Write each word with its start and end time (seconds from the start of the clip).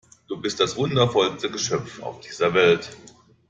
Du 0.27 0.41
bist 0.41 0.59
das 0.59 0.77
wundervollste 0.77 1.51
Geschöpf 1.51 2.01
auf 2.01 2.21
dieser 2.21 2.55
Welt! 2.55 2.97